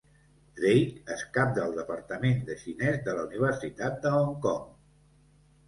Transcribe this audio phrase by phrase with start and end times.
[0.59, 4.69] Drake, excap del departament de xinès de la Universitat de Hong Kong.